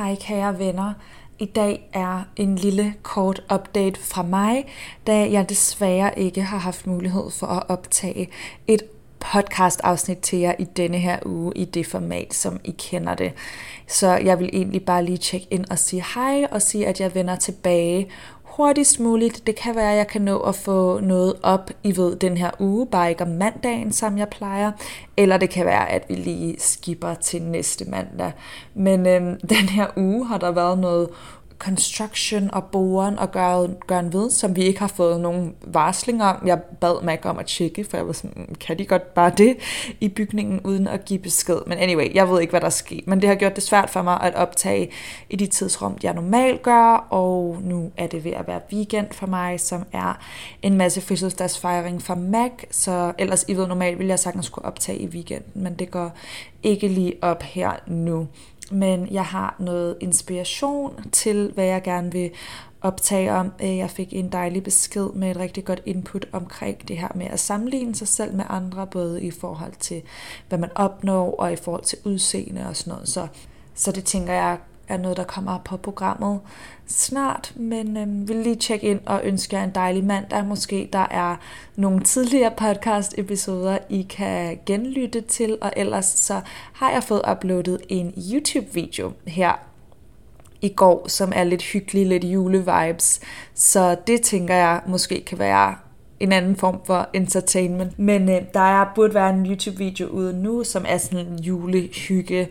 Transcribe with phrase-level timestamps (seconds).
[0.00, 0.92] Hej kære venner.
[1.38, 4.64] I dag er en lille kort update fra mig,
[5.06, 8.28] da jeg desværre ikke har haft mulighed for at optage
[8.66, 8.82] et
[9.18, 13.32] podcast afsnit til jer i denne her uge i det format, som I kender det.
[13.86, 17.14] Så jeg vil egentlig bare lige tjekke ind og sige hej og sige, at jeg
[17.14, 18.08] vender tilbage
[18.60, 19.46] hurtigst muligt.
[19.46, 22.50] Det kan være, at jeg kan nå at få noget op, I ved, den her
[22.58, 24.72] uge, bare ikke om mandagen, som jeg plejer.
[25.16, 28.32] Eller det kan være, at vi lige skipper til næste mandag.
[28.74, 31.08] Men øhm, den her uge har der været noget
[31.60, 36.22] construction og boren og gøre, gøre en ved, som vi ikke har fået nogen varsling
[36.22, 36.36] om.
[36.46, 39.32] Jeg bad Mac om at tjekke, for jeg var sådan, mm, kan de godt bare
[39.36, 39.56] det
[40.00, 41.58] i bygningen uden at give besked.
[41.66, 43.00] Men anyway, jeg ved ikke, hvad der sker.
[43.06, 44.90] Men det har gjort det svært for mig at optage
[45.30, 49.26] i de tidsrum, jeg normalt gør, og nu er det ved at være weekend for
[49.26, 50.18] mig, som er
[50.62, 54.98] en masse fødselsdagsfejring for Mac, så ellers, I ved, normalt ville jeg sagtens skulle optage
[54.98, 56.12] i weekenden, men det går
[56.62, 58.28] ikke lige op her nu
[58.70, 62.30] men jeg har noget inspiration til, hvad jeg gerne vil
[62.80, 63.52] optage om.
[63.62, 67.26] Øh, jeg fik en dejlig besked med et rigtig godt input omkring det her med
[67.26, 70.02] at sammenligne sig selv med andre, både i forhold til,
[70.48, 73.08] hvad man opnår, og i forhold til udseende og sådan noget.
[73.08, 73.26] Så,
[73.74, 74.58] så det tænker jeg
[74.90, 76.40] er noget, der kommer på programmet
[76.86, 80.44] snart, men øhm, vil lige tjekke ind og ønske jer en dejlig mandag.
[80.44, 81.36] Måske der er
[81.76, 86.40] nogle tidligere podcast-episoder, I kan genlytte til, og ellers så
[86.72, 89.52] har jeg fået uploadet en YouTube-video her
[90.62, 93.20] i går, som er lidt hyggelig, lidt julevibes.
[93.54, 95.74] Så det tænker jeg måske kan være
[96.20, 97.98] en anden form for entertainment.
[97.98, 102.48] Men øh, der er, burde være en YouTube-video ude nu, som er sådan en julehygge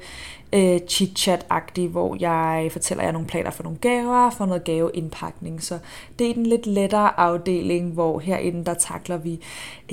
[0.53, 5.63] øh, chit-chat-agtig, hvor jeg fortæller jer nogle planer for nogle gaver, for noget gaveindpakning.
[5.63, 5.79] Så
[6.19, 9.39] det er den lidt lettere afdeling, hvor herinde der takler vi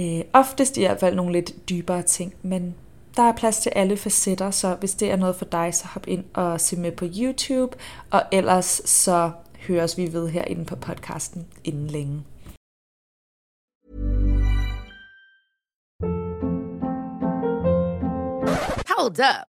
[0.01, 2.75] øh, oftest i hvert fald nogle lidt dybere ting, men
[3.17, 6.09] der er plads til alle facetter, så hvis det er noget for dig, så hop
[6.09, 7.77] ind og se med på YouTube,
[8.11, 9.31] og ellers så
[9.69, 12.25] høres vi ved herinde på podcasten inden længe.
[18.89, 19.56] Hold up.